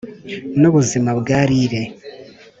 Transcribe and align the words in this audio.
nubuzima 0.59 1.09
bwa 1.19 1.39
lyre, 1.51 1.81